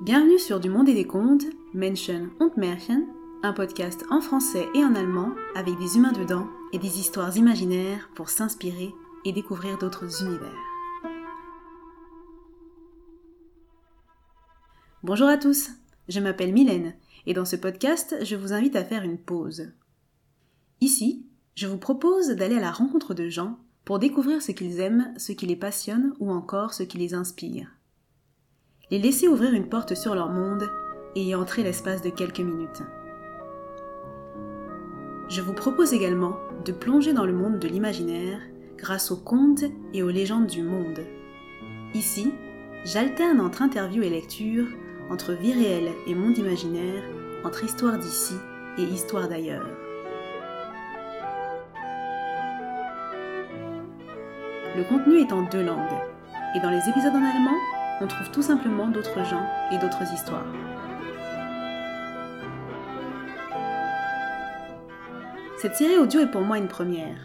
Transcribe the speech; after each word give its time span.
Bienvenue 0.00 0.38
sur 0.38 0.60
Du 0.60 0.70
Monde 0.70 0.88
et 0.88 0.94
des 0.94 1.06
Contes, 1.06 1.44
Menschen 1.74 2.30
und 2.40 2.56
Märchen, 2.56 3.06
un 3.42 3.52
podcast 3.52 4.02
en 4.08 4.22
français 4.22 4.66
et 4.74 4.82
en 4.82 4.94
allemand 4.94 5.34
avec 5.54 5.76
des 5.76 5.98
humains 5.98 6.12
dedans 6.12 6.46
et 6.72 6.78
des 6.78 6.98
histoires 6.98 7.36
imaginaires 7.36 8.08
pour 8.14 8.30
s'inspirer 8.30 8.94
et 9.26 9.32
découvrir 9.32 9.76
d'autres 9.76 10.22
univers. 10.22 10.56
Bonjour 15.02 15.28
à 15.28 15.36
tous, 15.36 15.68
je 16.08 16.20
m'appelle 16.20 16.54
Mylène 16.54 16.94
et 17.26 17.34
dans 17.34 17.44
ce 17.44 17.56
podcast, 17.56 18.16
je 18.22 18.36
vous 18.36 18.54
invite 18.54 18.76
à 18.76 18.84
faire 18.86 19.02
une 19.02 19.18
pause. 19.18 19.70
Ici, 20.80 21.26
je 21.54 21.66
vous 21.66 21.76
propose 21.76 22.28
d'aller 22.28 22.56
à 22.56 22.60
la 22.60 22.72
rencontre 22.72 23.12
de 23.12 23.28
gens 23.28 23.58
pour 23.84 23.98
découvrir 23.98 24.40
ce 24.40 24.52
qu'ils 24.52 24.80
aiment, 24.80 25.12
ce 25.18 25.32
qui 25.32 25.44
les 25.44 25.56
passionne 25.56 26.14
ou 26.20 26.32
encore 26.32 26.72
ce 26.72 26.84
qui 26.84 26.96
les 26.96 27.12
inspire 27.12 27.68
les 28.90 28.98
laisser 28.98 29.28
ouvrir 29.28 29.54
une 29.54 29.68
porte 29.68 29.94
sur 29.94 30.14
leur 30.14 30.30
monde 30.30 30.68
et 31.14 31.22
y 31.22 31.34
entrer 31.34 31.62
l'espace 31.62 32.02
de 32.02 32.10
quelques 32.10 32.40
minutes. 32.40 32.82
Je 35.28 35.42
vous 35.42 35.52
propose 35.52 35.92
également 35.92 36.36
de 36.64 36.72
plonger 36.72 37.12
dans 37.12 37.24
le 37.24 37.32
monde 37.32 37.60
de 37.60 37.68
l'imaginaire 37.68 38.40
grâce 38.76 39.12
aux 39.12 39.16
contes 39.16 39.64
et 39.94 40.02
aux 40.02 40.10
légendes 40.10 40.48
du 40.48 40.62
monde. 40.62 41.00
Ici, 41.94 42.32
j'alterne 42.84 43.40
entre 43.40 43.62
interviews 43.62 44.02
et 44.02 44.10
lectures, 44.10 44.66
entre 45.08 45.34
vie 45.34 45.52
réelle 45.52 45.90
et 46.06 46.14
monde 46.14 46.36
imaginaire, 46.36 47.02
entre 47.44 47.64
histoire 47.64 47.98
d'ici 47.98 48.34
et 48.78 48.82
histoire 48.82 49.28
d'ailleurs. 49.28 49.66
Le 54.76 54.82
contenu 54.88 55.18
est 55.18 55.32
en 55.32 55.42
deux 55.42 55.62
langues, 55.62 55.98
et 56.56 56.60
dans 56.60 56.70
les 56.70 56.88
épisodes 56.88 57.12
en 57.12 57.24
allemand, 57.24 57.58
on 58.00 58.06
trouve 58.06 58.30
tout 58.30 58.42
simplement 58.42 58.88
d'autres 58.88 59.24
gens 59.24 59.46
et 59.70 59.78
d'autres 59.78 60.12
histoires. 60.12 60.46
Cette 65.58 65.76
série 65.76 65.98
audio 65.98 66.20
est 66.20 66.30
pour 66.30 66.40
moi 66.40 66.56
une 66.56 66.68
première. 66.68 67.18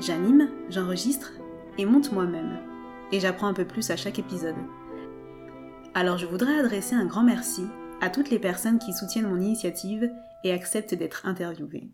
J'anime, 0.00 0.48
j'enregistre 0.70 1.32
et 1.76 1.84
monte 1.84 2.12
moi-même. 2.12 2.58
Et 3.12 3.20
j'apprends 3.20 3.48
un 3.48 3.54
peu 3.54 3.66
plus 3.66 3.90
à 3.90 3.96
chaque 3.96 4.18
épisode. 4.18 4.56
Alors 5.94 6.16
je 6.16 6.26
voudrais 6.26 6.58
adresser 6.58 6.94
un 6.94 7.06
grand 7.06 7.24
merci 7.24 7.66
à 8.00 8.08
toutes 8.08 8.30
les 8.30 8.38
personnes 8.38 8.78
qui 8.78 8.92
soutiennent 8.92 9.28
mon 9.28 9.40
initiative 9.40 10.10
et 10.44 10.52
acceptent 10.52 10.94
d'être 10.94 11.26
interviewées. 11.26 11.90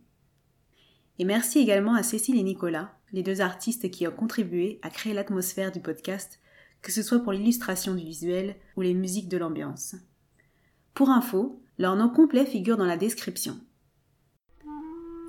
Et 1.18 1.24
merci 1.24 1.58
également 1.58 1.94
à 1.94 2.02
Cécile 2.02 2.38
et 2.38 2.42
Nicolas, 2.42 2.92
les 3.12 3.22
deux 3.22 3.40
artistes 3.40 3.90
qui 3.90 4.06
ont 4.06 4.12
contribué 4.12 4.78
à 4.82 4.90
créer 4.90 5.14
l'atmosphère 5.14 5.72
du 5.72 5.80
podcast 5.80 6.40
que 6.84 6.92
ce 6.92 7.02
soit 7.02 7.20
pour 7.20 7.32
l'illustration 7.32 7.94
du 7.94 8.04
visuel 8.04 8.56
ou 8.76 8.82
les 8.82 8.92
musiques 8.92 9.30
de 9.30 9.38
l'ambiance. 9.38 9.96
Pour 10.92 11.08
info, 11.08 11.60
leur 11.78 11.96
nom 11.96 12.10
complet 12.10 12.44
figure 12.44 12.76
dans 12.76 12.84
la 12.84 12.98
description. 12.98 13.56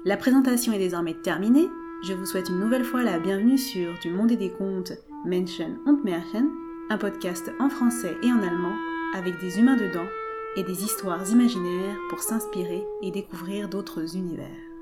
La 0.04 0.18
présentation 0.18 0.74
est 0.74 0.80
désormais 0.80 1.16
terminée. 1.16 1.68
Je 2.06 2.14
vous 2.14 2.26
souhaite 2.26 2.50
une 2.50 2.60
nouvelle 2.60 2.84
fois 2.84 3.04
la 3.04 3.20
bienvenue 3.20 3.58
sur 3.58 3.98
Du 4.00 4.12
Monde 4.12 4.34
et 4.34 4.38
des 4.38 4.52
Contes, 4.52 4.92
Menschen 5.26 5.78
und 5.88 6.04
Märchen, 6.04 6.50
un 6.90 6.98
podcast 6.98 7.50
en 7.60 7.70
français 7.70 8.16
et 8.22 8.32
en 8.32 8.44
allemand 8.44 8.76
avec 9.16 9.40
des 9.40 9.58
humains 9.58 9.78
dedans 9.78 10.08
et 10.58 10.64
des 10.64 10.84
histoires 10.84 11.28
imaginaires 11.32 11.98
pour 12.10 12.20
s'inspirer 12.20 12.84
et 13.02 13.12
découvrir 13.12 13.70
d'autres 13.70 14.18
univers. 14.18 14.75